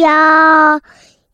[0.00, 0.80] 要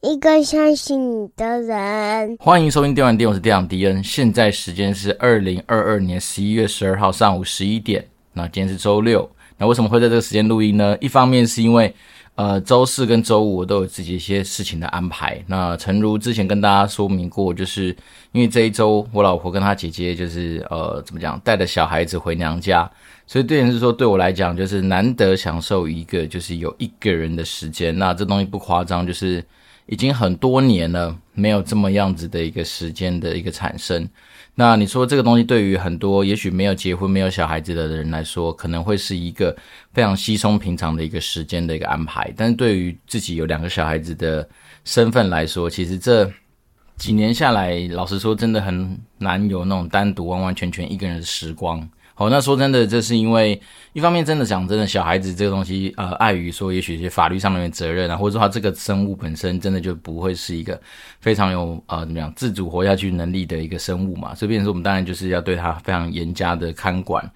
[0.01, 2.37] 一个相信你的人。
[2.39, 4.03] 欢迎收听电玩店，我是店长迪恩。
[4.03, 8.07] 现在时间是二零二二年十一月十二号上午十一点。
[8.33, 9.31] 那今天是周六。
[9.59, 10.97] 那为什么会在这个时间录音呢？
[11.01, 11.95] 一方面是因为。
[12.37, 15.41] 呃，周四跟周五我都有自己一些事情的安排。
[15.47, 17.97] 那诚如之前跟大家说明过，就是
[18.33, 22.91] 因为这一周我老婆跟她姐姐就是呃，怎么讲，带着小孩子回娘家，
[23.25, 27.97] 所以对人是说，对我来讲就是难得享受一个就是有一个人的时间。
[27.97, 29.45] 那这东西不夸张，就是
[29.87, 34.09] 已经很多年了，没有这么样子的一个时间的一个产生。
[34.57, 39.55] 那你说这个东西对于很多也许没有结婚、没有小孩子的人来说，可能会是一个
[39.93, 42.33] 非常稀松平常的一个时间的一个安排。
[42.37, 44.49] 但是对于自己有两个小孩子的
[44.85, 46.31] 身份来说，其实这
[46.97, 51.89] 几年下来，老实说，真的很难有那种单独、完完全全一个人的时光。
[52.17, 53.61] 好，那说真的，这是因为
[53.93, 60.81] 一方面真的讲真的，小孩子这个东西，呃，碍于说也许一些法律上面的责任啊，或者说他这个生物本身真的就不会是一个
[61.19, 67.29] 非常有呃怎么样自主活下去能力的一个生物嘛，所以变成说我们当然就是要对他非常严加的看管，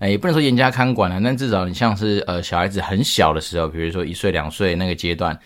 [0.00, 5.38] 哎，也不能说严加看管了，但至少你像是呃小孩子很小的时候，比如说一岁两岁那个阶段。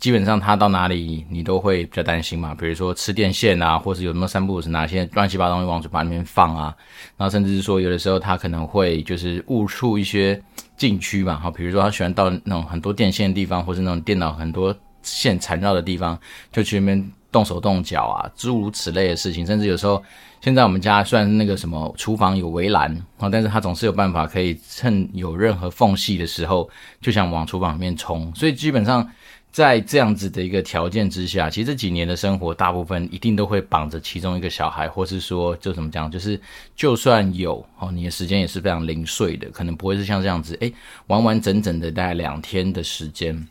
[0.00, 2.54] 基本上他到哪里，你都会比较担心嘛。
[2.54, 6.74] 比如说吃电线啊，或是有什么三不五时拿些乱七八糟东西往嘴巴里面放啊。
[7.16, 10.40] 然后甚至是说，有的时候他可能会就是误触一些
[10.76, 11.38] 禁区嘛。
[11.38, 16.18] 好，比如说他喜欢到那种很多电线的地方，或是那种电脑很多线缠绕的地方，
[16.52, 19.46] 就去那边动手动脚啊，诸如此类的事情。
[19.46, 20.02] 甚至有时候，
[20.40, 26.68] 现在我们家虽然那个什么厨房有围栏啊，但是他总是有办法可以趁有任何缝隙的时候，
[27.00, 28.30] 就想往厨房里面冲。
[28.34, 29.08] 所以基本上。
[29.54, 36.40] 在这样子的一个条件之下，其实这几年的生活大部分一定都会绑着其中一个小孩，或是说就怎么讲，就是
[36.74, 40.74] 就算有哦，你的时间也是非常零碎的，可能不会是像这样子，诶，
[41.06, 43.46] 完完整整的大概两天的时间。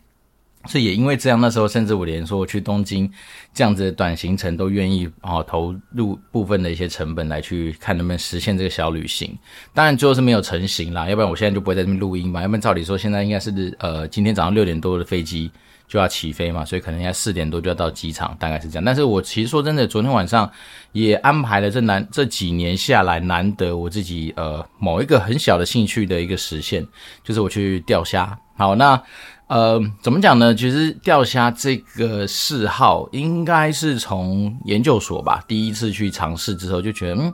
[0.66, 3.10] 所以也因为这样，那时候甚至我连说我去东京
[3.54, 9.34] 这样子的短行程都愿意哦投入部分的一些成本来去看能不能实现这个小旅行。
[9.72, 12.42] 当然最后是没有成型啦，要不然我现在就不会在这边录音嘛。
[12.42, 15.50] 要不然照理说现在应该是呃今天早上六点多的飞机。
[15.94, 18.84] 就要起飞嘛，所以可能要四点多就要到机场，大概是这样。
[18.84, 20.50] 但是我其实说真的，昨天晚上
[20.90, 26.84] 也安排了这难这几年下来难得我自己呃某一个很小的兴趣的一个实现，
[27.22, 28.36] 就是我去钓虾。
[28.56, 29.00] 好，那
[29.46, 30.52] 呃怎么讲呢？
[30.52, 37.32] 其实钓虾这个嗜好应该是从研究所吧，第一次去尝试之后就觉得嗯。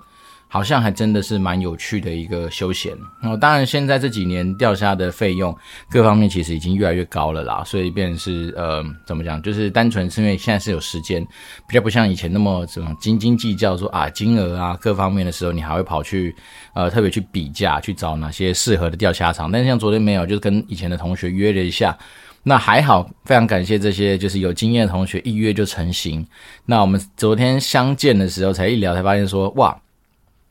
[0.53, 3.37] 好像还真的是蛮有趣的一个休闲哦。
[3.37, 5.57] 当然，现在这几年钓虾的费用
[5.89, 11.25] 各方面其实已经越来越高了啦，所以变成是呃，怎么讲，就是单纯是因为现在是有时间，
[11.69, 16.35] 比较不像以前那么这种斤斤计较说啊金额啊各方面的时候，你还会跑去
[16.75, 19.53] 呃特别去比价去找哪些适合的钓虾场。
[19.53, 21.97] 但像昨天没有，就是跟以前的同学约了一下，
[22.43, 26.27] 那还好，非常感谢这些就是有经验的同学一约就成型。
[26.67, 29.81] 那我们昨天相见的时候才一聊，才发现说哇。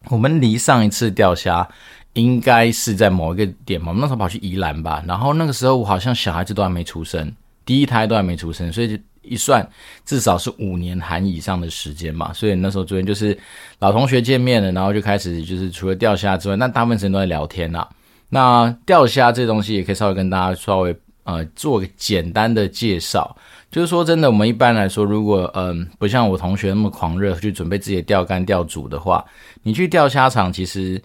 [0.09, 1.67] 我们离上一次钓虾
[2.13, 7.31] 应该是在某一个点嘛，我们那时候跑去宜兰吧，然后那个时候我好像小孩子都还没出生，
[7.65, 9.67] 第一胎都还没出生，所以就一算
[10.05, 13.37] 至少是五年含以上的时间嘛，所以那时候昨天就是
[13.77, 17.87] 老同学见面了，然后就开始就是除了钓虾之外，那大部分时间都在聊天啦。
[18.29, 23.35] 那钓虾这东西也可以稍微跟大家稍微呃做个简单的介绍。
[23.72, 29.24] 就是说，真的，我们一般来说，如果嗯不像我同学那么狂热去准备自己的钓竿、钓组的话，
[29.62, 31.00] 你去钓虾场，其实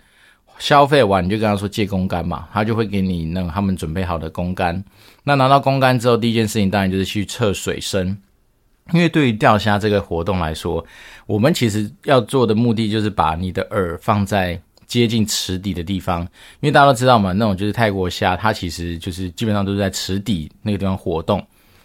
[0.58, 4.82] 消费完你就跟他说借公竿嘛，他就会给你那他们准备好的公竿。
[5.24, 8.16] 那拿到公竿之后，第一件事情当然就是去测水深，
[8.92, 10.82] 因为对于钓虾这个活动来说，
[11.26, 16.28] 我们其实要做的目的就是把你的饵放在接近池底的地方，因
[16.68, 21.44] 为大家都知道嘛，那种就是泰国虾，它其实就是基本上都是在池底那个地方活动。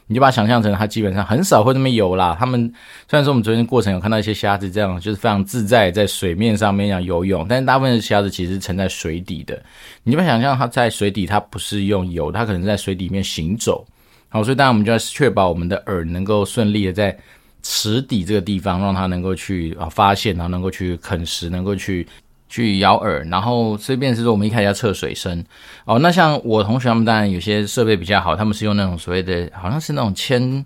[0.10, 2.36] 你就把它想象成它基本上很少会这么游啦。
[2.40, 2.60] 他们
[3.08, 9.62] 虽然说我们昨天过程有看到一些虾子这样，就是非常自在在水面上面这样游泳，但是大部分的虾子其实沉在水底的。
[10.04, 13.86] 你就把想象它在水底，它不是用游，它可能在水底面行走。
[14.30, 17.16] 好，所以当然我们就要确保我们的饵能够顺利的在
[17.62, 22.08] 池底这个地方，让它能够去啊发现，然后能够去啃食，能够去。
[22.50, 25.46] 去咬饵，然后随便是说，我们一开始要测水深
[25.86, 26.00] 哦。
[26.00, 30.66] 那像我同学他们，当然有些设备比较好，他们是用那种所谓的，好像是那种铅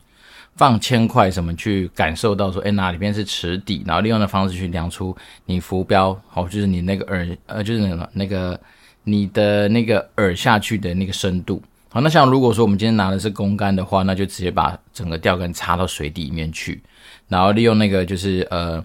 [0.55, 5.13] 放铅块什么去感受到说，哎，哪里边是池底，然后利用的方式去量出
[5.45, 8.59] 你浮标，好，就是你那个饵，呃，就是那个那个
[9.03, 11.61] 你的那个饵下去的那个深度。
[11.89, 16.81] 好，那像如果说我们今天拿的是公竿的话，那就直接把整个钓竿插到水底里面去，
[17.27, 18.81] 然后利用那个就是呃。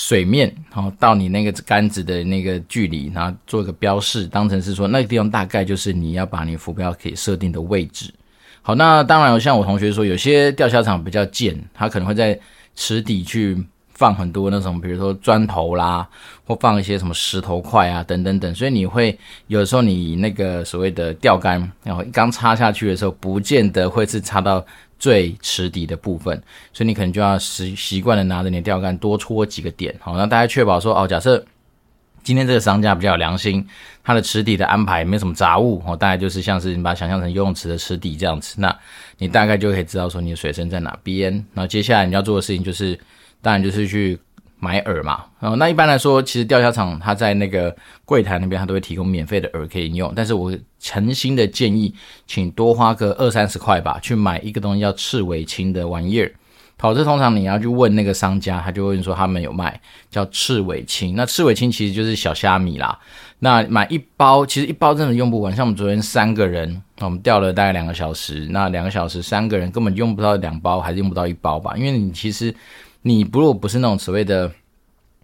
[0.00, 8.14] 水面，然后到你那个杆子的那个距离，然后做一个标示，当成是说那个地方大概就是你要把你浮标可以设定的位置。
[8.62, 12.38] 好，那当然像我同学说，有些钓虾场比较贱，他可能会在
[12.76, 16.08] 池底去放很多那种，比如说砖头啦，
[16.46, 18.54] 或放一些什么石头块啊，等等等。
[18.54, 19.18] 所以你会
[19.48, 24.64] 有时候你那个所谓的钓竿，然后刚插下去的时候，不见得会是插到
[24.98, 26.42] 最池底的部分，
[26.72, 29.94] 所以你可能就要习习惯的拿着你的钓竿多戳几个点。
[30.00, 31.44] 好，让大家确保说，哦，假设。
[32.24, 33.66] 今天这个商家比较有良心，
[34.04, 38.76] 他的池底的安排没什么杂物哦，大概就是像是你把它想象成游泳池的池底这样子，那
[39.16, 41.32] 你大概就可以知道说你的水深在哪边。
[41.54, 42.98] 然后接下来你要做的事情就是，
[43.40, 44.18] 当然就是去
[44.58, 45.24] 买饵嘛。
[45.40, 47.74] 哦，那一般来说，其实钓虾场它在那个
[48.04, 50.12] 柜台那边，它都会提供免费的饵可以用。
[50.14, 51.94] 但是我诚心的建议，
[52.26, 56.32] 请多花个二三十块吧，去买一个东西叫赤尾青的玩意儿。
[56.80, 61.16] 好，这通常你要去问那个商家，他就会说他们有卖叫赤尾青。
[61.16, 62.96] 那赤尾青其实就是小虾米啦。
[63.40, 65.54] 那买一包，其实一包真的用不完。
[65.54, 71.74] 像我们昨天三个人，我们钓了大概两个小时，那两个小时三个人根本用不到两包，还是用不到一包吧？
[71.76, 72.54] 因为你其实
[73.02, 74.50] 你如果不是那种所谓的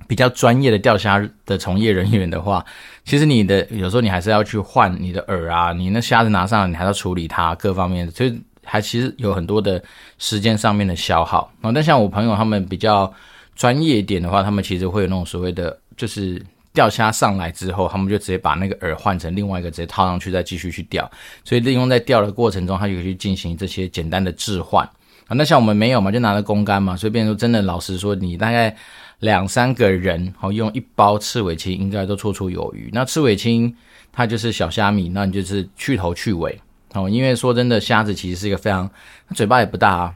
[0.07, 2.65] 比较专业的钓虾的从业人员的话，
[3.05, 8.41] 其实你的有时候你还是要去换你的饵啊，你那虾子拿上来，你还要处理它各方面的，所以。
[8.67, 9.85] 还其实有很多的
[10.17, 13.13] 时间上面的消耗啊，但像我朋友他们比较
[13.55, 16.43] 专业一点的话，他们其实会有那种所谓的，就是
[16.73, 21.09] 钓虾上来之后，他们就直接把那个饵换成另外一个，直接套上去，再继续去钓。
[21.45, 24.89] 所以利用在钓的过程中，他就可以去进行这些简单的置换
[25.27, 25.35] 啊。
[25.35, 28.77] 那像我们没有嘛，就拿着公竿嘛，所以变成说真的，老实说，你大概
[29.21, 32.91] 两三个人哦，用一包赤尾青应该都绰绰有余。
[32.93, 33.75] 那赤尾青
[34.13, 36.61] 它就是小虾米，那你就是去头去尾。
[36.93, 38.89] 哦，因为说真的，虾子其实是一个非常，
[39.29, 40.15] 它嘴巴也不大啊，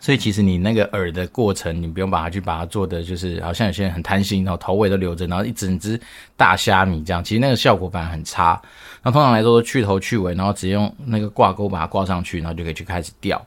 [0.00, 6.00] 所以其实你那个饵的过程，你不用把它去把它做的，就是好像有些人很贪心，然后头尾都留着，然后一整只
[6.36, 8.60] 大虾米这样，其实那个效果反而很差。
[9.04, 13.40] 那通常来说，去头去尾，然后直接用那个挂钩把它挂上去，然后就可以去开始钓。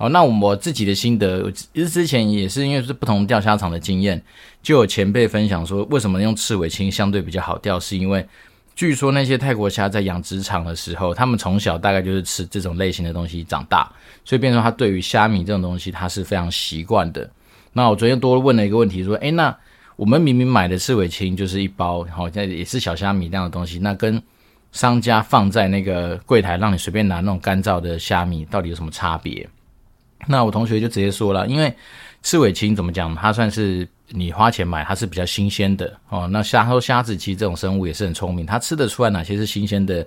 [0.00, 4.22] 好，那我自己的心得，其实之前也是因为是不同钓虾场的经验，
[4.62, 8.26] 就有前辈分享说，为什么用赤尾青相对比较好钓，是因为。
[8.74, 13.92] 据说那些泰国虾在养殖场的时候，他们从小大概就是吃这种类型的东西长大，
[14.24, 17.30] 所以变成他对于虾米这种东西他是非常习惯的。
[17.74, 19.54] 那我昨天多问了一个问题，说：诶，那
[19.96, 24.22] 我们明明买的赤尾青就是一包，好像也是小虾米那样的东西，那跟
[24.72, 29.46] 商家放在那个柜台让你随便拿那种干燥的虾米，到底有什么差别？
[30.26, 31.74] 那我同学就直接说了，因为
[32.22, 33.88] 刺尾青怎么讲，它算是。
[34.12, 36.26] 你花钱买它是比较新鲜的哦。
[36.32, 40.04] 那虾说虾子其实这种生物也是很聪明，它吃得出来哪些是新鲜的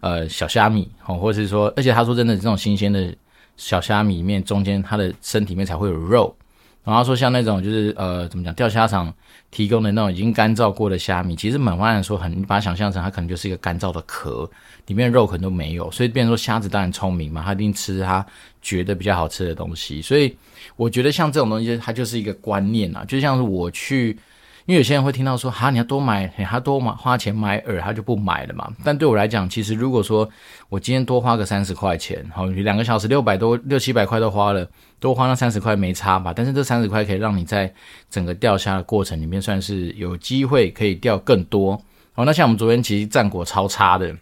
[0.00, 3.14] 呃小虾米哦，或者是说，而且他说真的，这种新鲜的
[3.58, 6.34] 小虾米里面中间它的身体里面才会有肉。
[6.84, 9.12] 然后说像那种就是呃怎么讲，钓虾场
[9.50, 14.50] 提供的那种已经干燥过的虾米，其实满方来说很，你把它想象成它可能就是一个干燥的壳，
[14.86, 18.24] 里面肉可能都没有，所以变成说虾子当然聪明嘛，它一定吃它
[18.60, 20.02] 觉得比较好吃的东西。
[20.02, 20.36] 所以
[20.76, 24.18] 我觉得像这种东西，它就是一个观念啊，就像是我去。
[24.66, 28.70] 因为有些人会听到说，哈，你要多买，他多买花钱买饵，他就不买了嘛。
[28.84, 30.28] 但对我来讲，其实如果说
[30.68, 34.64] 我今天多花个三十块钱，好，两个小时六百多六七百块都花了，
[35.00, 36.32] 多花那三十块没差吧？
[36.34, 37.72] 但是这三十块可以让你在
[38.08, 41.76] 整个钓虾的过程里面，算是有机会可以钓更多。
[42.12, 44.14] 好，那像我们昨天其实战果超差的，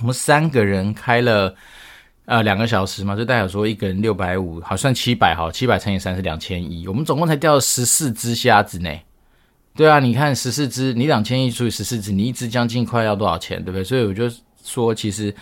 [0.00, 1.54] 我们三个人开了
[2.26, 8.90] 呃两个小时嘛，就代表说一个人六百五，好算七百好，七百乘以三是两千一，我们总共才钓了十四只虾子呢。
[9.76, 13.82] 对啊，你看十四只，你两千亿除以十四只，你一只将近快要多少钱，对不对？
[13.82, 14.30] 所以我就
[14.64, 15.34] 说，其实，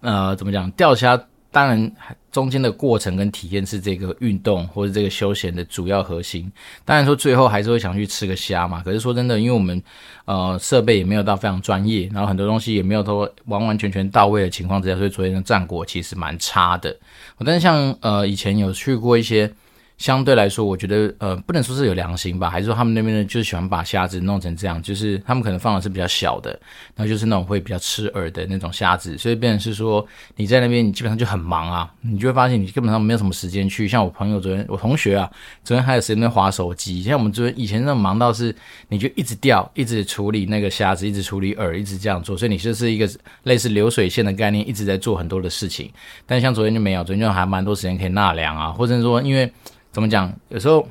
[0.00, 1.92] 呃，怎么讲，钓虾当然
[2.32, 6.50] 中间的过程跟体验是这个运动或者这个休闲的主要核心。
[6.86, 8.82] 当然说最后还是会想去吃个虾嘛。
[8.82, 9.82] 可是说真的，因为我们
[10.24, 16.96] 呃设备也没有到非常专业，然后很多东西也没有都完完全全到位的情况之下，所以昨天的战果其实蛮差的。
[17.44, 19.52] 但是像呃以前有去过一些。
[19.98, 26.50] 相对来说，我觉得呃，不能说是有良心吧，还是说他们那边呢，就喜欢把虾子弄成这样，就是他们可能放的是比较小的，
[26.94, 33.88] 然后就是那种会比较吃饵的那种虾子，所以变成是说你在那边，你基本上就很忙啊，你就会发现你基本上没有什么时间去。
[33.88, 35.28] 像我朋友昨天，我同学啊，
[35.64, 37.02] 昨天还有时间在划手机。
[37.02, 38.54] 像我们昨天以前那么忙到是，
[38.88, 43.10] 你就一直钓，一直处理那个虾子，一直处理饵，一直这样做，所以你就是一个
[43.42, 45.90] 类似流水线的概念，一直在做很多的事情。
[46.24, 49.52] 但像昨天就没有，昨天就还蛮多时间可以纳凉啊，或者说因为。
[49.98, 50.32] 怎么讲？
[50.48, 50.88] 有时候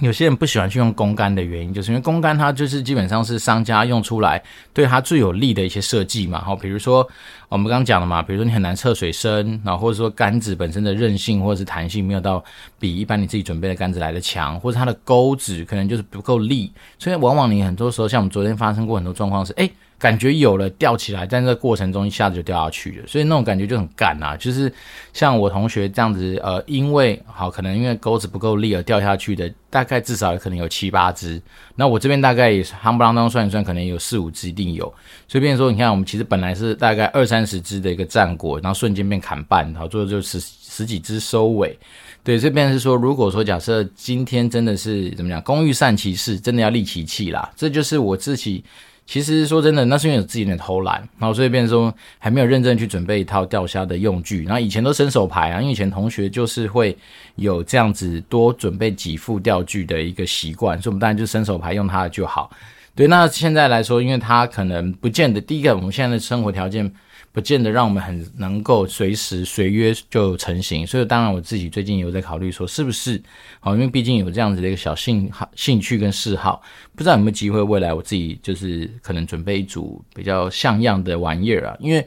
[0.00, 6.40] 有些人不喜欢去用公竿的原因，就是因为公竿它就是基本上是商家用出来对它最有利的一些设计嘛。
[6.40, 7.08] 好，比如说
[7.48, 12.44] 我们刚刚讲的嘛，比如说你很难测水深，然后或者说竿子本身的韧性或者是弹性没有到
[12.76, 24.36] 比一般你自己准备的竿子来的强，或者它的钩子可能就是不够利，所以往往你很多时候像我们昨天发生过很多状况是，诶感觉有了吊起来，但这过程中一下子就掉下去了，所以那种感觉就很干啊。
[24.36, 24.70] 就是
[25.12, 31.40] 像我同学这样子，呃，因为好可能因为钩子不够力而掉下去的，大概至少可能有七八只。
[31.76, 34.92] 那我这边大概也是夯不啷当算一算，可能有四五只一定有。
[35.26, 41.78] 所以变说，你看我们其实本来是大概二三十只的一个战果，然后瞬间变砍半，然后最后就十十几只收尾。
[42.22, 47.50] 对，这边是说，如果说假设今天真的是怎么讲，工欲善其事，真的要利其器啦。
[47.56, 48.62] 这就是我自己。
[49.06, 54.44] 其实说真的，那是因为有自己有点偷懒，然后所以变成说还没有认真去准备一套钓虾的用具。
[54.44, 56.96] 然后以前都伸手牌啊，因为以前同学就是会
[57.36, 62.50] 有这样子多准备几副钓具的一个习惯，所以我们当然就伸手牌用它的就好。
[62.94, 66.90] 对，那现在来说，因为它可能不见得，第一个我们现在的生活条件。
[67.34, 73.20] 不见得让我们很能够随时随约就成型，所以当然我自己最近有在考虑说是不是
[73.58, 76.62] 好，因为毕竟有这样子的一个小兴兴趣跟嗜好，
[76.94, 82.06] 不知道有没有机会未来我自己就是可能准备一组比较像样的玩意儿啊，因为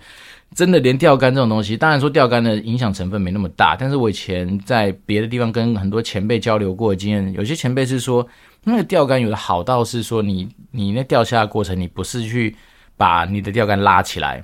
[0.55, 8.25] 真的连钓竿这种东西，当然说钓竿的影响成分没那么大，但是我以前在别的地方跟很多前辈交流过经验，有些前辈是说
[8.63, 12.55] 那个钓竿有的好到是说你你那钓虾的过程，你不是去
[12.95, 14.41] 把你的钓竿拉起来。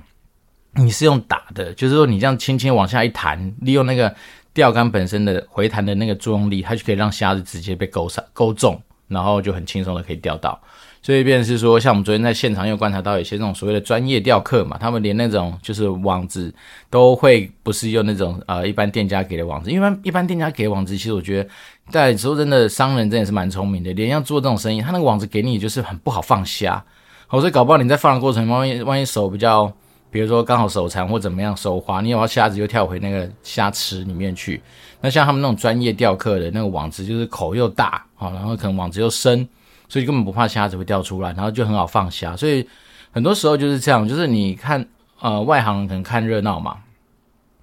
[0.76, 4.12] 你是用打的，就是说你这样轻轻往下一弹，利用那个
[4.52, 10.60] 钓竿本身的回弹的那个作用力，它就可以让虾子直接被勾上勾中，然后就很轻松的可以钓到。
[11.00, 16.52] 所以便是说，像我们昨天在现场又观察到，有些这种所谓的专业钓客嘛，他们连那种就是网子
[16.88, 21.48] 都会不是用那种呃一般店家给的网子，因为一般店家给网子，其实我觉得
[21.90, 26.82] 在说真的，商人真的是蛮聪明的，连要做这种生意，他那个网子给你就是很不好放虾，
[27.26, 29.70] 好，所以搞不好你在放的过程，万一万一手比较。
[30.14, 34.62] 比如说刚好手残或怎么样手滑，你有要虾子就跳回那个虾池里面去。
[35.00, 39.44] 那像他们那种专业钓客的那个网子，就是口又大啊，然后可能网子又深，
[39.88, 42.36] 所以根本不怕虾子会掉出来，然后就很好放虾。
[42.36, 42.64] 所以
[43.10, 44.86] 很多时候就是这样，就是你看
[45.18, 46.76] 呃外行人可能看热闹嘛，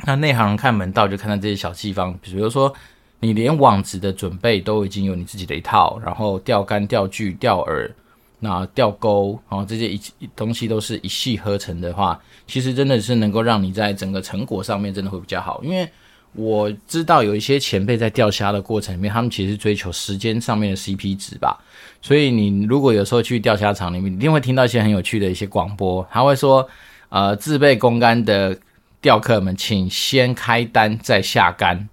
[0.03, 2.13] 那内行人看门道，就看到这些小地方。
[2.21, 2.73] 比如说
[3.21, 7.89] 你连网子的准备都已经有你自己的一套，然后钓竿、钓具、钓饵。
[8.43, 10.01] 那钓钩，然后这些一
[10.35, 15.61] 东西都是一气呵成的话，其实真的是能够让你在整个成果上面真的会比较好。
[15.63, 15.87] 因为
[16.33, 21.55] 我知道有一些前辈在钓虾的过程里面，他们其实追求时间上面的 CP 值吧。
[22.01, 26.67] 所以你如果有时候去钓虾场里面，一定会听到一些很有趣的一些广播，他会说
[27.09, 28.57] ：“呃，自备公竿的
[28.99, 31.87] 钓客们，请先开单再下竿。”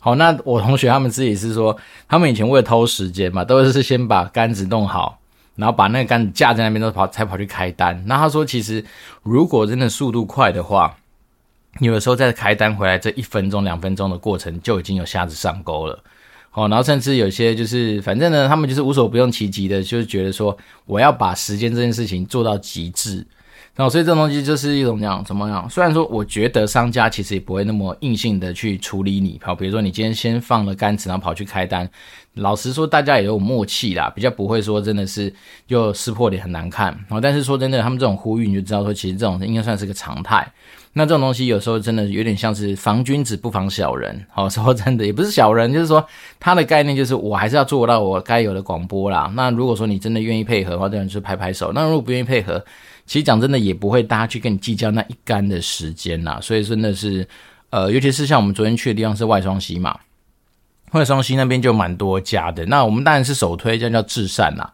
[0.00, 1.76] 好，那我同学他们自己是说，
[2.08, 5.18] 他们以前为了偷时间嘛，都是先把竿子弄好。
[5.56, 8.02] 然后把那个杆子架在那边，都跑才跑去开单。
[8.06, 8.84] 那他说，其实
[9.22, 10.96] 如果真的速度快的话，
[11.80, 16.02] 有的时候在开单回来这一分钟、两分钟的过程，就已经有虾子上钩了。
[16.52, 23.26] 哦，然后甚至有些就是，反正呢，他们就是无所不用其极的，就是觉得说，我要把时间这件事情做到极致。
[23.74, 25.68] 然后，所以这种东西就是一种讲怎么样？
[25.70, 29.40] 虽然说，我觉得商家其实也不会那么硬性的去处理你。
[29.42, 31.88] 好，比如说你今天先放了杆子，然后跑去开单。
[32.34, 35.32] 老实说，大家也有默契啦，比较不会说真的是
[35.66, 36.88] 就撕破脸很难看。
[36.88, 40.46] 然后，但是说真的，他们这种呼吁，你就知道说，其实这种应该算是个常态。
[40.94, 44.24] 那这种东西有时候真的有点像是防君子不防小人。
[44.30, 46.06] 好， 说真的，也不是小人，就是说
[46.38, 49.32] 他的概念就是我还是要做到我该有的广播啦。
[49.34, 51.72] 那如果说你真的愿意配合的话，当然就拍拍手。
[51.72, 52.62] 那如果不愿意配合，
[53.06, 57.26] 其实讲真的，也不会大家去跟你计较那一干的时间啦，所以真的是，
[57.70, 59.98] 呃，尤其是像我们昨天去的地方是外双溪嘛，
[60.92, 62.64] 惠双溪那边就蛮多家的。
[62.66, 64.68] 那我们当然是首推，叫叫至善呐，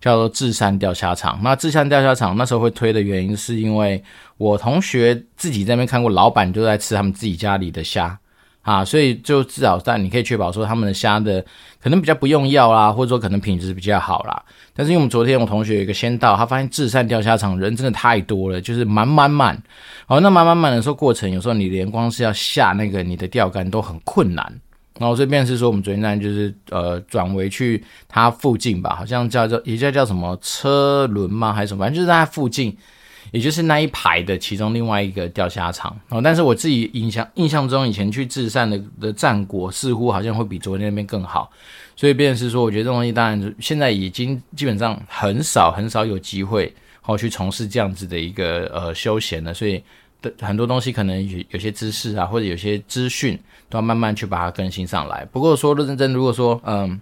[0.00, 1.38] 叫做至善钓虾场。
[1.42, 4.02] 那至善钓虾场那时候会推的原因，是因为
[4.38, 8.18] 我同学自己在那边看过，老板就在吃他们自己家里的虾。
[8.62, 11.44] 啊，所以就至少但你可以确保说他们的虾的
[11.82, 14.42] 可能比较不用药啦，或者说可能品质比较好啦。
[14.72, 19.62] 但是因为我们昨天我同学有一个先到，他发现至善钓虾场人真的太多了，就是满满满。
[20.06, 24.50] 好，那满满满的时候过程，有时候你连光是要下那个你的钓竿都很困难。
[24.98, 32.76] 然后这边是说我们昨天呢就是呃转为去它附近吧，好像叫做也叫叫什么车轮吗还是什么，反正就是在它附近。
[33.32, 41.50] 也就是那一排的其中另外一个钓虾场哦，但是我自己印象印象中，以前去至善的的战果似乎好像会比昨天那边更好，
[41.96, 49.82] 所以便是说，我觉得这东西当然现在已经基本上很少很少有机会好去从事这样子的一个呃休闲了，所以
[50.40, 53.38] 很多东西可能有有些知识啊或者有些资讯
[53.68, 55.24] 都要慢慢去把它更新上来。
[55.32, 57.00] 不过说认真，如果说嗯，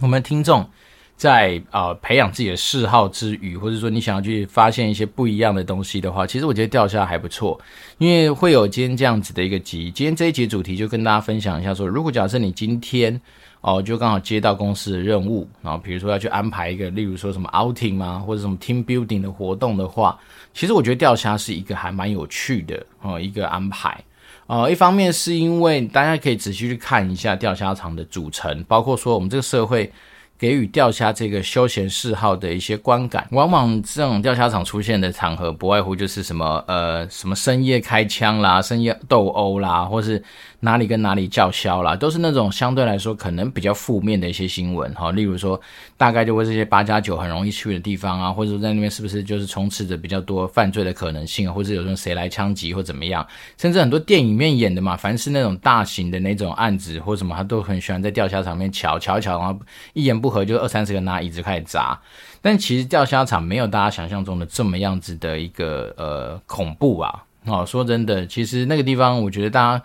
[0.00, 0.66] 我们听众。
[1.14, 7.60] 在呃培养自己的嗜好之余，或者说你想要去发现一些不一样的东西的话，其实我觉得钓虾还不错，
[7.98, 9.88] 因为会有今天这样子的一个集。
[9.92, 13.20] 今天这一集主题就跟大家分享一下说，说如果假设你今天
[13.60, 20.18] 哦就刚好接到公司的任务，然后比如说要去安排一个，例如说什么 outing 啊，或者什么 team building 的活动的话，
[20.54, 23.98] 其实我觉得钓虾是一个还蛮有趣的哦一个安排。
[24.46, 29.92] 呃，一方面是因为大家可以仔细去看一下钓虾场的组成，包括说我们这个社会。
[30.38, 40.20] 给予钓虾这个休闲嗜好的一些观感，往往这种钓虾场出现的场合，不外乎就是什么呃什么深夜开枪啦、深夜斗殴啦，或是
[40.64, 45.10] 哪里跟哪里叫嚣啦，都是那种相对来说可能比较负面的一些新闻哈。
[45.10, 45.60] 例如说，
[45.96, 53.26] 大概就会这些八加九很容易去的地方啊，或者说在那边是不是就是充斥着比较多犯罪的可能性，或者有时候谁来枪击或怎么样，
[53.58, 59.58] 甚至很多电影里面演的嘛，凡是那种大型的那种案子或什么，他都很喜欢在吊销场面瞧瞧一瞧，然后
[59.94, 62.00] 一言不合就二三十个拿椅子开始砸，
[62.40, 67.24] 但其实吊销场没有大家想象中的这么样子的一个呃恐怖啊！
[67.46, 69.84] 哦，说真的，其实那个地方我觉得大家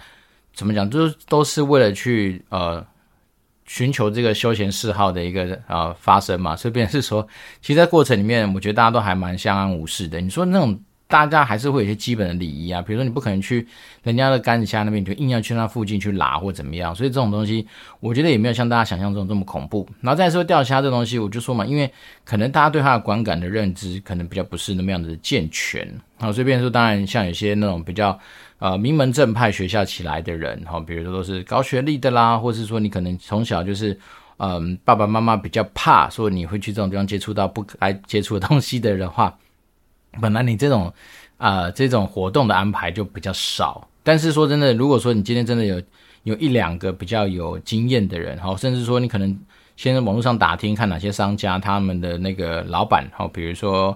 [0.57, 2.83] 怎么讲，就是都是为了去呃
[3.65, 6.55] 寻求这个休闲嗜好的一个呃发生嘛。
[6.55, 7.25] 所以便是说，
[7.61, 10.19] 其实，在过程里面，我觉得大家都还蛮相安无事的。
[10.19, 10.77] 你说那种。
[11.09, 13.65] 大家还是会有一些基本的礼仪啊，比如说你不可能去
[14.03, 17.65] 人家的杆子下那边，你就硬要去那附近去拉或怎么样，所以这种东西
[18.01, 19.87] 我觉得也没有像大家想象中这么恐怖。
[20.01, 21.89] 然后再说钓虾这东西，我就说嘛，因为
[22.25, 25.89] 可能大家对它的观感的认知可能比较不是那么样的健全。
[26.17, 28.19] 好，所以变说，当然像有些那种比较
[28.59, 33.97] 呃名门正派学校起来的人，哈，比如说都是高学历的啦，或是说你可能从小就是
[34.37, 39.37] 嗯爸爸妈妈比较怕说你会去这种地方接触到不该接触的东西的人的话。
[40.21, 40.91] 本来你这种，
[41.37, 43.87] 啊、呃，这种活动的安排就比较少。
[44.03, 45.81] 但是说真的，如果说你今天真的有
[46.23, 49.37] 有一两个比较有经验的人，哈，甚至说你可能
[49.75, 53.95] 先在网络上打听，看哪些商家他们的那个老板，哈，比如说。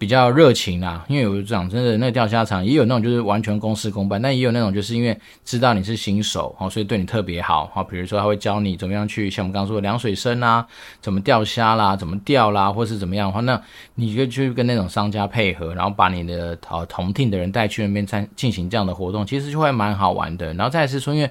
[0.00, 5.14] 比较热情啊，因为有讲真的，那个钓虾场也有那种就是完全公事公办，但也有那种就是因为
[5.44, 10.66] 知道你是新手，哦，所以对你特别好，好，比如说他会教你怎么样去，像我们刚刚说的凉水深啊，
[11.02, 13.60] 怎么钓虾啦，怎么钓啦，或是怎么样的话，那
[13.96, 20.54] 你就去跟那种商家配合，然后把你的呃同听的人带去那边参进行这样的活动，其实就会蛮好玩的。
[20.54, 21.30] 然后再是说，因为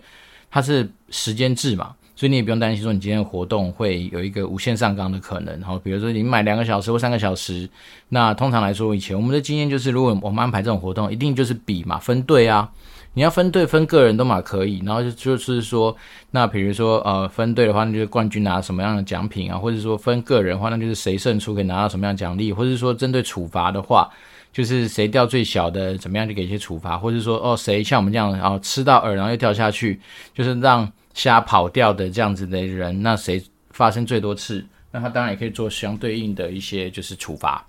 [0.52, 1.96] 它是时间制嘛。
[2.20, 7.70] 所以你也不用担心说你今天的活动会有一个无限上纲的可能，好，比如说你买两个小时或三个小时，
[8.10, 12.70] 那通常来说，以前我们的经验就是，如果我们安排这种活动，一定就是比嘛，分队啊，
[13.14, 15.96] 你要分队分个人都嘛可以，然后就就是说，
[16.32, 24.10] 那比如说呃分队的话，那就是冠军拿什么样的奖品啊，或者说分个人的话，那就是谁胜出可以拿到什么样的奖励，或者说针对处罚的话，
[24.52, 30.02] 就是谁钓最小的怎么样就给一些处罚，或者说哦谁像我们这样哦吃到饵然后又掉下去，
[30.34, 30.92] 就是让。
[31.20, 37.68] 瞎跑掉的这样子的人，那谁发生最多次，那他当然也可以做相对应的一些就是处罚。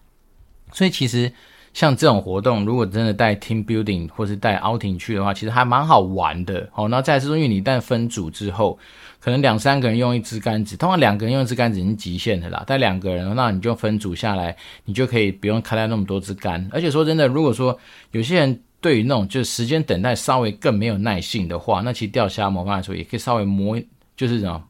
[0.72, 1.32] 所以其实
[1.72, 6.68] 像这种活动，如果真的带 team building 或是带 outing 去的话，其实还蛮好玩的。
[6.70, 8.78] 好，那再来是说，因为你一旦分组之后，
[9.18, 12.62] 可能两三个人用一支杆子，通常两个人用一支杆子已经极限的啦。
[12.64, 16.68] 带两个人，那你就分组下来，你就可以不用开带那么多支杆。
[16.70, 17.76] 而且说真的，如果说
[18.12, 18.62] 有些人。
[18.80, 23.78] 对于那种就是时间等待稍微更没有耐性的话，那其实钓虾某方来说也可以稍微磨，
[24.16, 24.62] 就是这种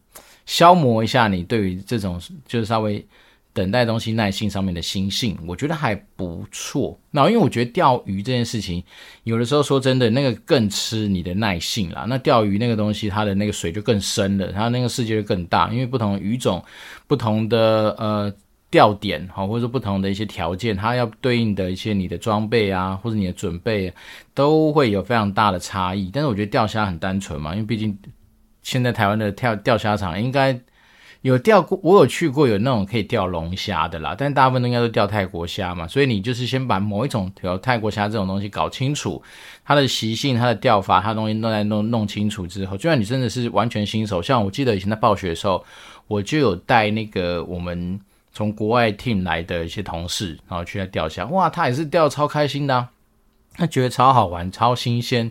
[0.47, 3.05] 消磨一下你对于这种就是稍微
[3.53, 6.99] 等待东西耐性上面的心性，我觉得还不错。
[7.11, 8.83] 那因为我觉得钓鱼这件事情，
[9.25, 12.05] 有的时候说真的，那个更吃你的耐性啦。
[12.09, 16.65] 那钓鱼那个东西，它的那个水就更深了，它那个世界就更大，因为不同鱼种，
[17.07, 18.33] 不同的呃。
[18.71, 23.93] 钓点哈，或者说不同的一些条件，它要对应的一些你的装备啊，或者你的准备，
[24.33, 26.09] 都会有非常大的差异。
[26.13, 27.99] 但是我觉得钓虾很单纯嘛，因为毕竟
[28.63, 30.57] 现在台湾的钓钓虾场应该
[31.23, 35.89] 有钓过，我有去过有那种可以钓龙虾的啦，但大部分都应该都钓泰国虾嘛。
[35.89, 39.21] 所以你就是先把某一种钓泰国虾这种东西搞清楚，
[39.65, 45.65] 它的习性、它的钓法、它的东西都来弄弄清楚之后，就算你真的是完全新手，像我记得以前在暴雪的时候，
[46.07, 48.01] 我就有带那个我们。
[48.33, 52.89] 从国外 team 来的一些同事，然后去那钓虾，哇，他也是钓超开心的，
[53.57, 55.31] 他觉得超好玩、超新鲜。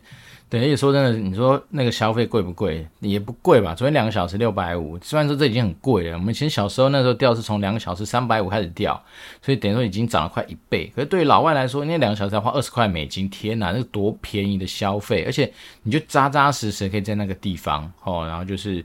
[0.49, 2.87] 等于说真的，你说那个消费贵不贵？
[3.01, 3.75] 也不贵吧。
[3.75, 6.17] 昨天两个小时六百五，虽然说这已经很贵了。
[6.17, 8.99] 我们以前小时候那时候钓是从两个小时三百五开始钓，
[9.43, 10.91] 所以等于说已经涨了快一倍。
[10.95, 15.23] 可是对于老外来说，那两个小时要花二十块美金，天哪，那多便宜的消费！
[15.23, 18.83] 而且你就扎扎实实可以在那个地方哦，然后就是。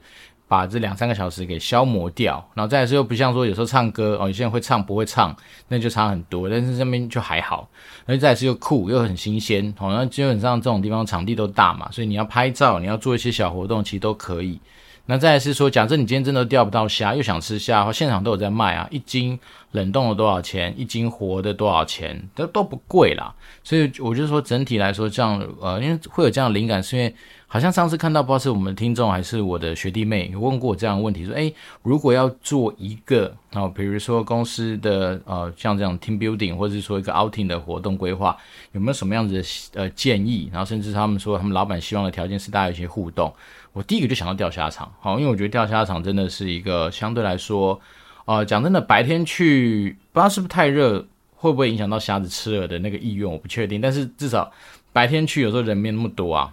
[0.54, 5.34] 把这两三个小时给消磨掉，然后再来是又不像说有时候唱歌哦，有些人会唱不会唱，
[5.66, 6.48] 那就差很多。
[6.48, 7.68] 但是这边就还好，
[8.06, 14.60] 而且再是又酷又很新鲜，好像基本上这种地方场地都大嘛，所以你要拍照，你要做一些小活动，其实都可以。
[15.06, 19.38] 那再是说，假设你今天真的钓不到虾，又想吃虾的话，现场都有在卖啊，一斤
[19.72, 23.34] 冷冻的多少钱，一斤活的多少钱，都都不贵啦。
[23.62, 27.14] 所以我就说，整体来说这样，呃，因为会有这样的灵感，是因为
[27.54, 38.36] 好像上次看到，不知道是我们的听众还是我的学弟妹问过我这样的问题，说，诶，如果要做一个、哦，比如说公司的呃，像这样 team building，或者是说一个 outing 的活动规划，
[38.72, 40.50] 有没有什么样子的呃建议？
[40.52, 43.32] 然后甚至他们说，他们老板希望的条件是大家有一些互动。
[43.72, 47.80] 我第一个就想到钓虾场，好，因为我觉得钓虾场真的是一个相对来说，
[48.24, 53.80] 呃，讲真的，白天去不知道是不是太热，会不会影响到虾子吃饵的那个意愿，我不确定。
[53.80, 54.50] 但是至少
[54.92, 56.52] 白天去，有时候人没那么多啊。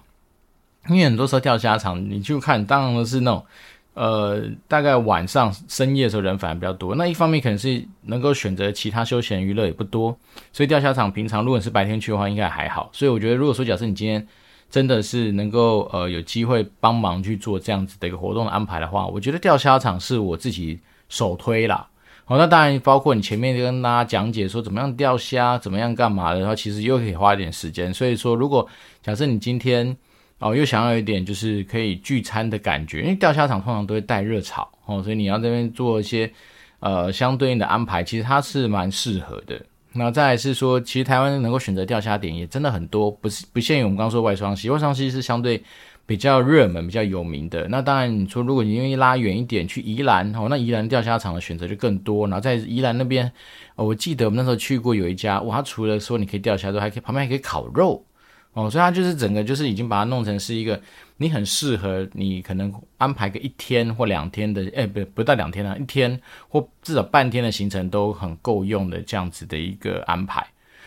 [0.90, 3.46] 因为很多时候钓虾场，你就看，当然是那种，
[3.94, 6.96] 呃，大概晚上深夜的时候人反而比较多。
[6.96, 10.18] 那一方面可能是能够选择其他休闲娱乐也不多，
[10.52, 12.90] 所以钓虾场平常如果是白天去的话，应该还好。
[12.92, 14.26] 所以我觉得，如果说假设你今天
[14.70, 21.88] 真的是能够呃有机会帮忙去做这样子的一个活动安排的话，我觉得钓虾场是我自己首推啦。
[22.24, 27.94] 好，那当然包括你前面跟大家讲解说怎么样钓虾，怎么样干嘛的，然后其实又可以花一点时间。
[27.94, 28.66] 所以说，如果
[29.04, 29.96] 假设你今天
[30.42, 36.30] 哦又想要一点就是可以聚餐的感觉，因为钓虾场通常都会带热炒哦，所以你要这边做一些
[36.80, 39.62] 呃相对应的安排，其实它是蛮适合的。
[39.94, 45.62] 那再来是说，其实台湾能够选择钓虾点也真的很多，不是不限于我们刚说外双溪，外双溪是相对
[46.06, 47.68] 比较热门、比较有名的。
[47.68, 52.26] 那当然，你说如果你愿意拉远一点去宜兰哦，那宜兰钓虾场的选择就更多。
[52.26, 53.30] 然后在宜兰那边，
[53.76, 58.02] 我记得我们那时候去过有一家，哇，它除了说你可以钓虾之外，还可以旁边还可以烤肉。
[58.54, 60.78] 哦，所以它就是整个就是已经把它弄成是一个
[61.16, 70.46] 你很适合你可能安排个一天或两天的，哎，不不到两天啊，一天或至少半天的行程都很够用的这样子的一个安排。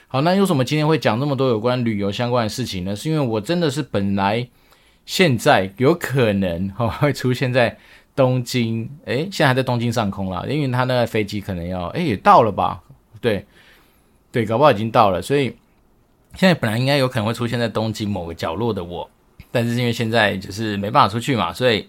[0.08, 2.94] 好，那为什么今天会讲这么多有关旅游相关的事情呢？
[2.94, 4.46] 是因为我真的是本来
[5.06, 7.74] 现在有可能哦会出现在
[8.14, 12.82] 东京，哎，现在还在东京上空啦，因为他那个飞机可能要，哎，也到了吧？
[13.22, 13.46] 对，
[14.30, 15.50] 对，搞不好已经到了，所以。
[16.36, 19.08] 现在本来应该有可能会出现在东京某个角落的我，
[19.50, 21.88] 但是因为现在就是没办法出去嘛，所以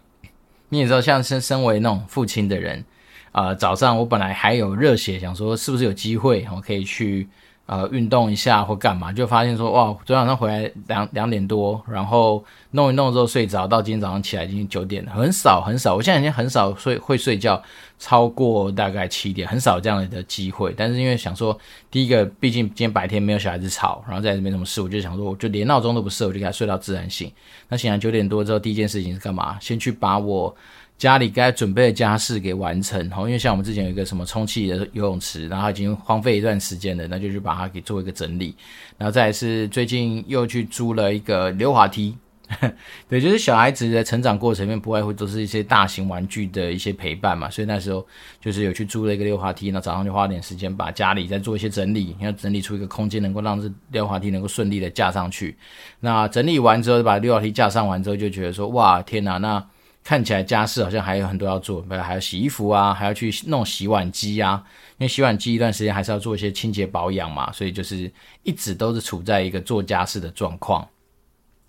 [0.70, 2.84] 你也知道，像身身为那种父亲的人，
[3.32, 7.28] 啊、早上我本来还有热血，想说是不是有机会我可以去。
[7.68, 17.60] 呃，运动一下或干嘛，就发现说，哇，昨天晚上回来两两点多，然后弄一弄之后睡着，到今天早上起来已经九点了，很少很少，我现在已经很少睡会睡觉
[17.98, 20.76] 超过大概七点，很少这样的机会。
[20.78, 21.58] 但是因为想说，
[21.90, 27.32] 第一个，毕竟今天白天没有小孩子吵，然后再没什么事，我就想说，我就连闹钟都不设，我就给他睡到自然醒。
[27.70, 29.58] 那醒来九点多之后，第一件事情是干嘛？
[29.60, 30.56] 先去把我。
[30.98, 38.56] 家里该准备的家事给完成，因为像我们之前有一个什么充气的游泳池，然后已经荒废一段时间了，那就去把它给做一个整理。
[38.98, 42.18] 然后再是最近又去租了一个溜滑梯，
[43.10, 48.06] 对，就是小孩子的成长过程里面不外乎都是一些大型玩具的一些陪伴嘛，所以那时候
[48.40, 55.58] 就是有去租了一个溜滑梯，那早上就花点时间把家里再做一些整理，要整理出一个空间，能够让这溜滑梯能够顺利的架上去。
[56.00, 59.62] 那整理完之后，把溜滑梯架上完之后，就觉得说，哇，天哪，那。
[60.06, 64.64] 看起来家事好像还有很多要做，还要洗衣服啊，还要去弄洗碗机啊。
[65.00, 68.10] 因为洗碗机一段时间还是要做一些清洁保养嘛，所以就是
[68.44, 70.88] 一直都是处在一个做家事的状况。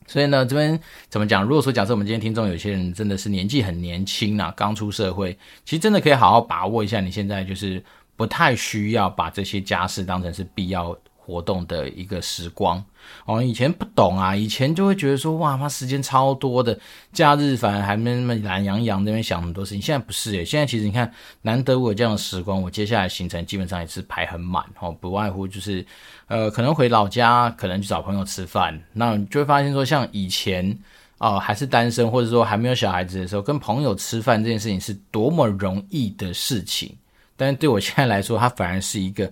[0.07, 1.43] 所以呢，这边怎么讲？
[1.43, 7.83] 如果说假设我们今天听众有些人真的是年纪很年轻啊，刚出社会，其实真的可以好好把握一下，你现在就是
[8.17, 10.97] 不太需要把这些家事当成是必要
[11.27, 12.83] 活动的一个时光
[13.25, 16.79] 哦，以前不懂啊，以前就会觉得说哇，妈时间超多的，
[17.13, 19.83] 假日反而还没那么懒洋洋那边想很多事情。
[19.83, 21.13] 现在不是诶，现在其实你看，
[21.43, 25.85] 难得我有这样的时光，我接下来行程基本上也是排很满哦，不外乎就是
[26.29, 30.79] 呃，可能回老家，可能去找朋友吃饭，那你就会发现说，像以前
[31.19, 36.95] 啊、还是单身或者说还没有小孩子的时候，跟朋友吃饭这件事情是多么容易的事情，
[37.37, 39.29] 但是对我现在来说，它反而是一个。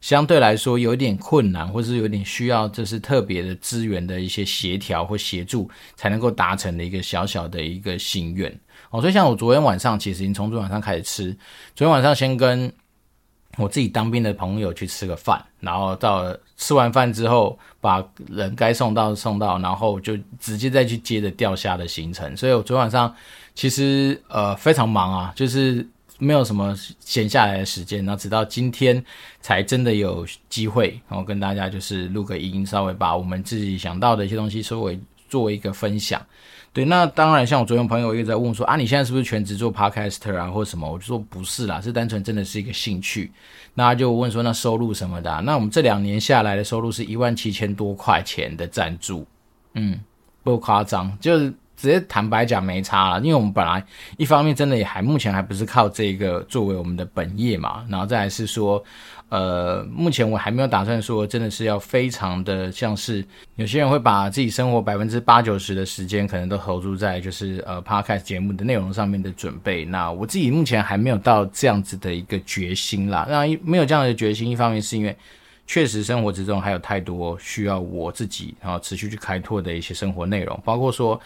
[0.00, 8.48] 相对来说有点困难，或是有点需要，就是特别的资源的一些协调或协助，才能够达成的一个小小的一个心愿
[8.90, 9.00] 哦。
[9.00, 11.32] 所以像我昨天晚上，其实已经从昨天晚上开始吃，
[11.74, 12.72] 昨天晚上先跟
[13.56, 22.36] 我自己当兵的朋友去吃个饭，然后到吃完饭之后，把人该送到送到，然后就直接再去接着钓虾的行程。
[22.36, 23.12] 所以我昨天晚上
[23.54, 25.84] 其实呃非常忙啊，就是。
[26.18, 29.02] 没有什么闲下来的时间，然后直到今天
[29.40, 36.20] 才真的有机会，然后跟大家就是录个音，稍微把我们自己想到的一些东西稍微做一个分享。
[36.72, 40.90] 对，那当然像我昨天朋友一直在问说啊，你现在是不是全职做 podcaster 啊，或者什么？
[40.90, 43.32] 我就说不是啦，是单纯真的是一个兴趣。
[43.74, 45.40] 那他就问说那收入什么的？
[45.42, 49.26] 那我们这两年下来的收入是一万七千多块钱的赞助，
[49.74, 50.00] 嗯，
[50.42, 51.54] 不夸张，就是。
[51.78, 53.82] 直接坦白讲没差了，因为我们本来
[54.18, 58.84] 一方面真的也还目前还不是靠这个作为我们的本业嘛，然后再来是说。
[59.30, 63.22] 呃，目前我还没有打算说，真的是要非常的像是
[63.56, 69.84] 有些人会把自己生活百分之八九十的时间，可能都投注在就是呃 Podcast 节目的内容上面的准备。
[69.84, 73.26] 那我自己目前还没有到这样子的一个决心啦。
[73.28, 75.14] 那没有这样的决心，一方面是因为
[75.66, 81.20] 确实生活之中还有太多需要我自己然后持续去开拓的一些生活内容，包括说。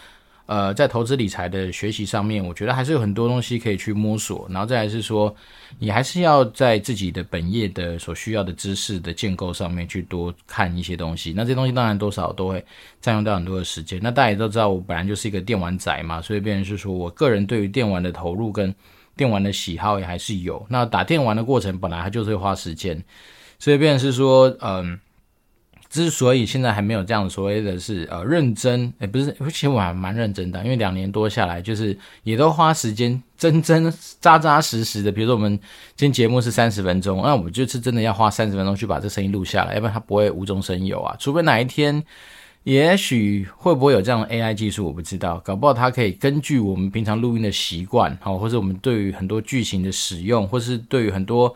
[0.45, 4.45] 呃，在投资理财的学习上面，我觉得还是有很多东西可以去摸索。
[4.49, 5.33] 然后再来是说，
[5.79, 11.33] 你还是要在自己的本业的所需要的知识的建构上面去多看一些东西。
[11.33, 12.63] 那这东西当然多少都会
[12.99, 13.99] 占用到很多的时间。
[14.03, 18.75] 那大家也都知道，我本来就是一个电玩仔嘛，所以变成是说我个人对于电玩的投入跟
[19.15, 20.65] 电玩的喜好也还是有。
[20.67, 23.01] 那打电玩的过程本来它就是会花时间，
[23.59, 24.99] 所以变成是说，嗯。
[25.93, 35.11] 之所以现在还没有这样所谓的是呃认真，诶不是，其实我还蛮认真的，因为两年多下来，就是也都花时间真真扎扎实实的。
[35.11, 35.51] 比如说我们
[35.95, 41.15] 今天节目是三十分钟，那我就是真的要花三十分钟去把这声音录下来，要不然它不会无中生有啊。
[41.19, 42.03] 除非哪一天，
[42.63, 51.53] 也许会不会有这样的 AI 技术，我不知道，搞不好它可以根据我们平常录音的习惯，好，或者我们对于很多句型的使用，或是对于很多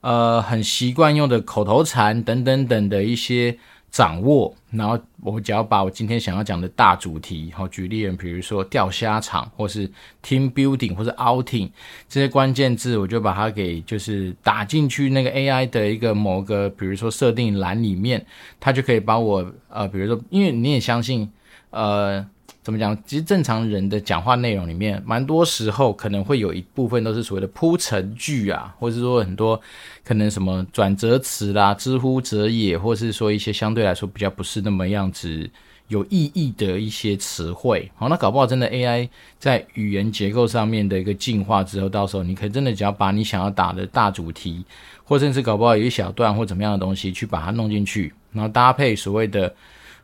[0.00, 3.58] 呃很习惯用的口头禅等等等的一些。
[3.90, 9.88] 掌握，然后我只要把我今天想要讲的大主题，好举例，比如说钓虾场，或是
[10.24, 11.68] team building，或是 outing
[12.08, 18.24] 这些关键字，我就把它给就是打进去那个 AI 的一个某个，比如说设定栏里面，
[18.58, 21.30] 它就可以把我呃，比如说，因为你也相信，
[21.70, 22.24] 呃。
[22.62, 22.96] 怎么讲？
[23.06, 29.58] 其实正常人的讲话内容里面，蛮多时候可能会有一部分都是所谓的铺陈句啊，或者是说很多
[30.04, 35.48] 可能什么转折词啦、之乎者也，或是说一些相对来说比较不是那么样子
[35.88, 37.90] 有意义的一些词汇。
[37.96, 44.62] 好，那搞不好真的 AI 在语言结构上面的一个进化之后，到时候你可真的只要把你想要打的大主题，
[45.02, 49.54] 或甚至搞不好有一小段或怎么样的东西去把它弄进去，然后搭配所谓的。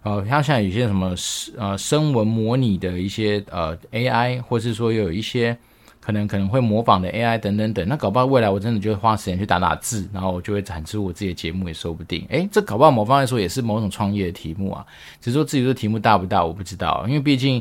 [0.07, 1.13] 呃，像现在有些什么
[1.57, 5.59] 呃声纹模拟的一些呃 AI，或是说有一些
[5.99, 12.25] 可能可能会模仿的 AI 等等等，那搞不好未来我真的就会花时间去打打字，然后我就会产出我自己的节目也说不定。
[12.29, 14.87] 诶，这搞不好某方来说也是某种创业的题目啊，
[15.21, 17.61] 只是说自己的题目大不大我不知道，因为毕竟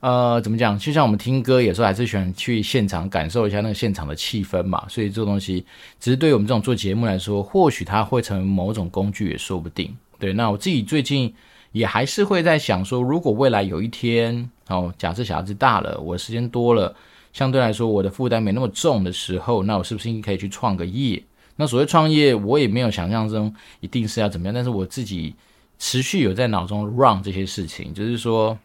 [0.00, 5.64] 呃怎么讲，就像我们听歌有时候还是喜欢去现场感受一下那个现场的气氛嘛，所以这东西
[6.00, 9.96] 只是对于我们这种做节目来说，或许它会成为某种工具也说不定。
[10.18, 11.32] 对，那我自己最近。
[11.74, 16.94] 也还是会在想说，如果未来有一天，哦，假设小孩子大了，我时间多了，
[17.32, 21.20] 相对来说我的负担没那么重的时候，那我是不是应该可以去创个业？
[21.56, 25.34] 那所谓创业，我也没有想象中一定是要怎么样，但是我自己
[25.80, 28.56] 持续有在脑中 run 这些事情，就是说，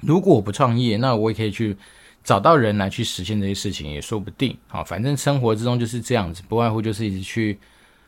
[0.00, 1.76] 如果我不创业，那我也可以去
[2.24, 4.58] 找到人来去实现这些事情，也说不定。
[4.66, 7.56] 好，反正生活之中就是这样子，不外乎就是一直去。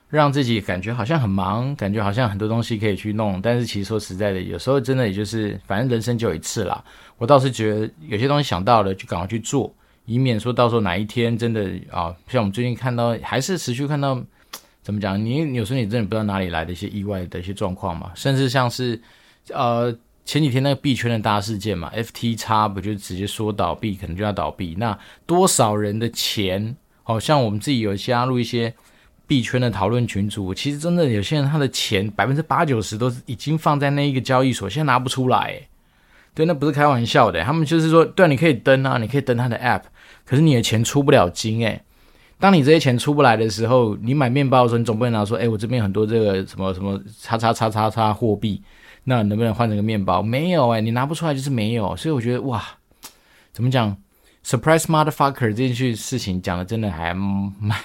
[0.08, 6.82] 让自己感觉好像很忙，感觉好像很多东西可以去弄，但是其实说实在的，有时候真的也就是，反正人生就一次啦。
[7.18, 14.16] 我倒是觉得有些东西想到了就赶快去做，以免说到时候哪一天真的啊，像我们最近看到，还是持续看到，
[14.80, 15.22] 怎么讲？
[15.22, 19.00] 你有时候你真的不知道哪里来的一些意外的一些状况嘛，甚至像是
[19.52, 19.92] 呃
[20.24, 28.72] 前几天那个币圈的大事件嘛，FTX 不就直接说倒闭，可能就要倒闭，那多少人的钱，好像我们自己有加入一些。
[29.26, 35.60] 币圈的讨论群组，其实真的有些人他的钱百分之八九十都是已经放在那一个交易所，现在拿不出来。
[36.34, 37.42] 对，那不是开玩笑的。
[37.42, 39.82] 他们就是说，对，你可以登啊，你可以登他的 app，
[40.24, 41.80] 可是你的钱出不了金诶。
[42.38, 48.62] 当你这些钱出不来的时候，你买面包的时候，你总不能拿说，哎，我这边很多这个什么什么叉叉叉叉叉货币，
[49.04, 50.22] 那能不能换成个面包？
[50.22, 51.96] 没有诶，你拿不出来就是没有。
[51.96, 52.62] 所以我觉得哇，
[53.52, 53.96] 怎么讲
[54.44, 57.78] ，surprise motherfucker 这句事情讲的真的还蛮。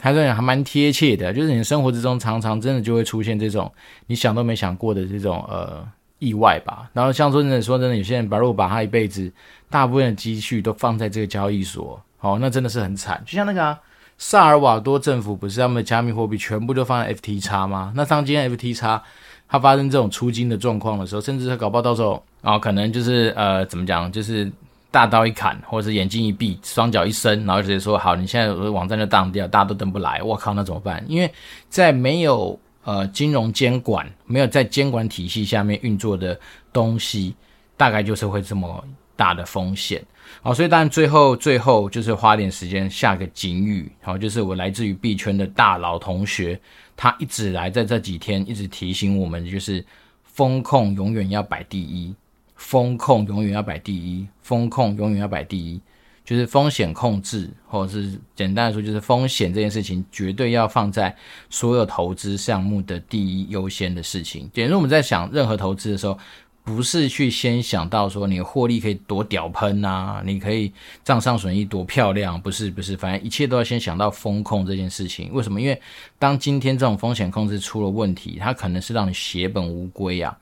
[0.00, 3.70] 还是还蛮贴切的，就是你生活之中常常真的就会出现这种
[4.06, 5.84] 你想都没想过的这种呃
[6.20, 6.88] 意外吧。
[6.92, 9.30] 然后像说真的说真的，有些人把如果把他一辈子
[9.68, 13.22] 大部分的积蓄都放在这个交易所，哦，那真的是很惨。
[13.26, 13.78] 就像那个啊，
[14.16, 17.92] 萨尔瓦多政府不是他们的加密货币全部都放在 FTX 吗？
[17.96, 19.00] 那当今天 FTX
[19.48, 24.50] 它发生这种出金的状况的时候，甚至它搞不好到时候啊、可能就是呃怎么讲，就是。
[24.90, 31.04] 大刀一砍，或者是眼睛一闭，双脚一伸，然后直接说：“好，你现在网站就当掉，大家都登不来。”我靠，那怎么办？
[31.06, 31.30] 因为
[31.68, 36.38] 在没有呃金融监管、没有在监管体系下面运作的
[36.72, 37.34] 东西，
[37.76, 38.82] 大概就是会这么
[39.14, 40.02] 大的风险。
[40.42, 43.90] 好，所以当然最后最后就是花点时间下个警语。
[44.00, 46.58] 好，就是我来自于币圈的大佬同学，
[46.96, 49.84] 他一直来在这几天一直提醒我们，就是
[50.24, 52.14] 风控永远要摆第一。
[52.58, 55.80] 风控永远要摆第一，风控永远要摆第一，
[56.24, 61.16] 就是风险控制，或者是简单来说，就是风险这件事情绝对要放在
[61.48, 64.50] 所有投资项目的第一优先的事情。
[64.52, 66.18] 简如我们在想任何投资的时候，
[66.64, 70.70] 不是去先想到说你的获利可以多屌喷啊，你可以
[71.02, 75.32] 账上损益多漂亮，不是不是，反正一切都要先想到风控这件事情。
[75.32, 75.60] 为什么？
[75.60, 75.80] 因为
[76.18, 80.36] 当今天这种风险控制出了问题，它可能是让你血本无归啊。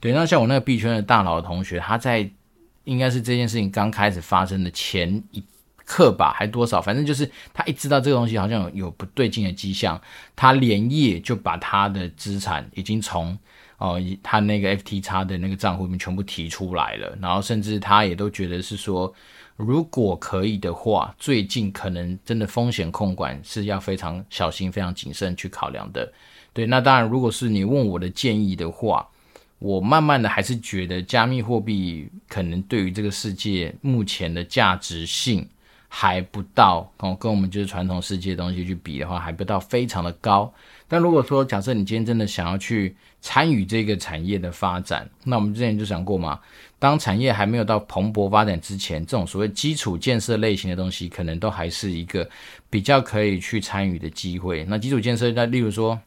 [0.00, 2.28] 对，那像我那个币圈的大佬同学，他在
[2.84, 5.44] 应该是这件事情刚开始发生的前一
[5.84, 10.00] 刻吧，还多少，反正就是他一知道这个东西好像有有不对劲的迹象，
[10.34, 13.38] 他连夜就把他的资产已经从。
[13.78, 19.10] 哦，他那个 FTX 的那个账户里面全部提出来了，然后甚至他也都觉得是说，
[19.56, 26.12] 如果可以的话，最近可能真的风险控管是要非常小心、非常谨慎去考量的。
[26.52, 29.08] 对，那当然，如果是你问我的建议的话，
[29.60, 35.46] 我慢慢的还是觉得加密货币可能对于这个世界目前的价值性
[35.86, 40.50] 还不到，哦，跟我们就是传统世界的东西去比的话，还不到非常的高。
[40.88, 46.40] 但如果说假设你今天真的想要去参与这个产业的发展，那我们之前就讲过嘛，
[46.78, 52.26] 当产业还没有到蓬勃发展之前，这种所谓基础建设类型的东西，可能都还是一个
[52.70, 54.64] 比较可以去参与的机会。
[54.64, 56.00] 那基础建设，那例如说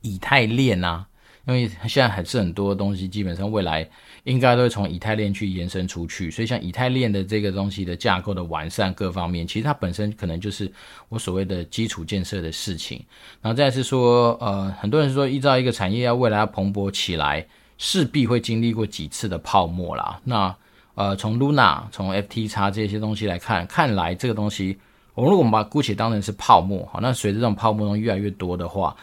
[0.00, 1.06] 以太链啊。
[1.46, 3.86] 因为现在还是很多东西，基本上未来
[4.22, 10.72] 应该都会从以太链去延伸出去，所以像以太链的这个东西的架构的完善各方面，其实它本身可能就是
[11.10, 13.04] 我所谓的基础建设的事情。
[13.42, 20.18] 然后再是说，呃，很多人说依照一个产业要未来要蓬勃起来，势必会经历过几次的泡沫啦。
[20.24, 20.56] 那
[20.94, 24.78] 呃，从 Luna、从 FTX 这些东西来看，看来这个东西，
[25.12, 28.96] 我们如果我们把姑且当成是泡沫，好，那随着这种泡沫中越来越多的话。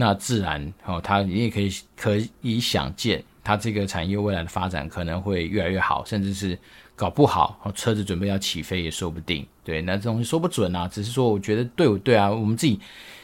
[0.00, 6.56] 那自然哦，它你也可以可以想见，它这个产业未来的发展可能会越来越好，甚至是
[6.94, 9.44] 搞不好哦，车子准备要起飞也说不定。
[9.64, 12.30] 对，那这东西说不准啊，只是说我觉得对不对啊？
[12.30, 12.78] 我们自己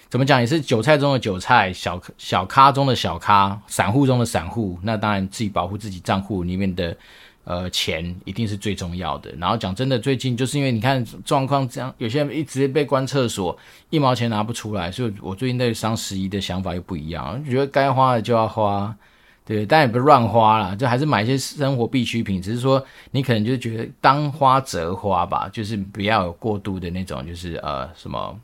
[0.09, 4.77] 怎么讲也是韭菜中的韭菜，小小咖中的小咖，散户中的散户。
[4.83, 6.97] 那当然自己保护自己账户里面的。
[7.45, 9.31] 呃，钱一定是最重要的。
[9.39, 13.57] 然后讲真的，最近就是因为你看状况这样，有些人一直被关厕所，
[13.91, 18.97] 一毛钱拿不出来，所以我最近对双十一的想法又不一样，觉得该花的就要花，
[19.45, 22.41] 对，但也不是乱花啦，就还是买一些生活必需品。
[22.41, 28.35] 只是说你可能就觉得当花则花吧，就是不要有过度的那种，就是呃什么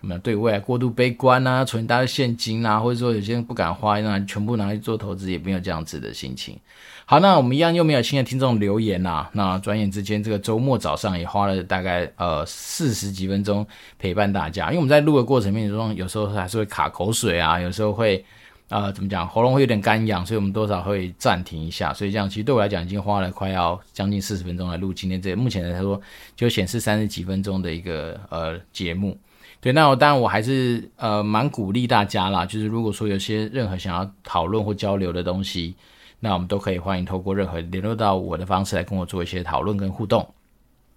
[0.00, 6.56] 什么对未来过度悲观啊，存一大堆现金啊，或者说有些人不敢花，那全部拿去做投资，也没有这样子的心情。
[7.04, 9.30] 好，那我们一样又没有新的听众留言呐、啊。
[9.32, 13.66] 那转眼之间，这个周末早上也花了大概呃四十几分钟
[13.98, 14.66] 陪伴大家。
[14.66, 18.24] 因为我们在录的过程中，有时候还是会卡口水啊，有时候会
[18.68, 21.92] 呃怎么讲，喉咙会有点干痒，所以我们多少会暂停一下。
[21.94, 26.00] 所以这样其实对我来讲，已经花了快要将近四十分钟来录今天这、目前来说
[26.36, 29.18] 就显示三十几分钟的一个呃节目。
[29.60, 35.74] 对，那我当然我还是呃蛮鼓励大家啦，就是如果说有些任何想要讨论或交流的东西。
[36.20, 40.28] 那我们都可以欢迎透过任何联络到我的方式来跟我做一些讨论跟互动。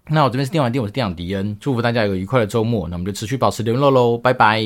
[0.08, 2.88] 那我这边是电玩店，我是店长迪恩，祝福大家有个愉快的周末。
[2.88, 4.60] 那我们就持续保持联络喽，拜拜。